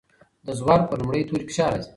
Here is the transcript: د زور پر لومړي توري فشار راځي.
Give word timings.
د 0.45 0.47
زور 0.59 0.79
پر 0.89 0.97
لومړي 1.01 1.21
توري 1.29 1.43
فشار 1.49 1.69
راځي. 1.75 1.89